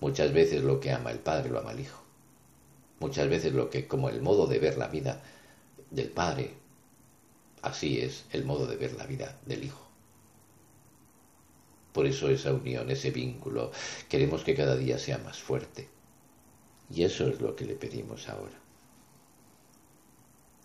Muchas 0.00 0.32
veces 0.32 0.62
lo 0.62 0.80
que 0.80 0.92
ama 0.92 1.10
el 1.10 1.18
padre 1.18 1.50
lo 1.50 1.58
ama 1.58 1.72
el 1.72 1.80
hijo. 1.80 2.02
Muchas 3.00 3.28
veces 3.28 3.52
lo 3.52 3.68
que, 3.70 3.86
como 3.86 4.08
el 4.08 4.22
modo 4.22 4.46
de 4.46 4.58
ver 4.58 4.78
la 4.78 4.88
vida 4.88 5.22
del 5.90 6.08
padre, 6.08 6.54
así 7.62 8.00
es 8.00 8.24
el 8.32 8.44
modo 8.44 8.66
de 8.66 8.76
ver 8.76 8.94
la 8.94 9.06
vida 9.06 9.38
del 9.46 9.64
hijo. 9.64 9.90
Por 11.92 12.06
eso 12.06 12.28
esa 12.28 12.52
unión, 12.52 12.90
ese 12.90 13.10
vínculo, 13.10 13.72
queremos 14.08 14.44
que 14.44 14.54
cada 14.54 14.76
día 14.76 14.98
sea 14.98 15.18
más 15.18 15.38
fuerte. 15.38 15.88
Y 16.88 17.02
eso 17.02 17.28
es 17.28 17.40
lo 17.40 17.56
que 17.56 17.64
le 17.64 17.74
pedimos 17.74 18.28
ahora. 18.28 18.58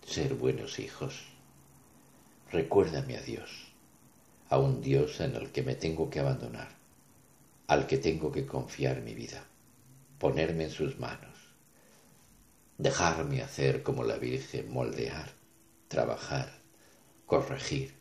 Ser 0.06 0.34
buenos 0.34 0.78
hijos. 0.78 1.24
Recuérdame 2.52 3.16
a 3.16 3.22
Dios, 3.22 3.72
a 4.48 4.58
un 4.58 4.80
Dios 4.80 5.20
en 5.20 5.34
el 5.34 5.50
que 5.50 5.62
me 5.62 5.74
tengo 5.74 6.08
que 6.10 6.20
abandonar, 6.20 6.68
al 7.66 7.88
que 7.88 7.98
tengo 7.98 8.30
que 8.30 8.46
confiar 8.46 9.02
mi 9.02 9.14
vida, 9.14 9.44
ponerme 10.18 10.64
en 10.64 10.70
sus 10.70 11.00
manos, 11.00 11.36
dejarme 12.78 13.42
hacer 13.42 13.82
como 13.82 14.04
la 14.04 14.16
Virgen, 14.16 14.72
moldear, 14.72 15.32
trabajar, 15.88 16.52
corregir, 17.26 17.94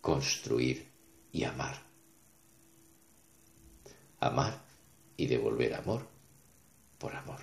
construir 0.00 0.86
y 1.32 1.44
amar 1.44 1.88
amar 4.20 4.60
y 5.16 5.26
devolver 5.26 5.74
amor 5.74 6.06
por 6.98 7.14
amor. 7.14 7.40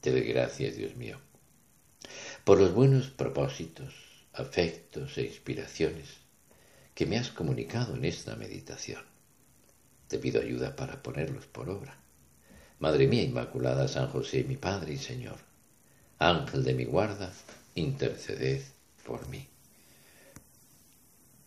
Te 0.00 0.10
doy 0.10 0.22
gracias, 0.22 0.76
Dios 0.76 0.96
mío, 0.96 1.18
por 2.44 2.58
los 2.58 2.72
buenos 2.72 3.08
propósitos, 3.08 3.94
afectos 4.32 5.18
e 5.18 5.22
inspiraciones 5.22 6.18
que 6.94 7.06
me 7.06 7.18
has 7.18 7.30
comunicado 7.30 7.94
en 7.94 8.04
esta 8.04 8.36
meditación. 8.36 9.02
Te 10.08 10.18
pido 10.18 10.40
ayuda 10.40 10.74
para 10.74 11.02
ponerlos 11.02 11.46
por 11.46 11.68
obra. 11.68 11.98
Madre 12.78 13.06
mía 13.06 13.22
Inmaculada, 13.22 13.88
San 13.88 14.08
José, 14.08 14.44
mi 14.44 14.56
Padre 14.56 14.94
y 14.94 14.98
Señor, 14.98 15.38
Ángel 16.18 16.64
de 16.64 16.74
mi 16.74 16.84
guarda, 16.84 17.32
interceded 17.74 18.62
por 19.04 19.28
mí. 19.28 19.46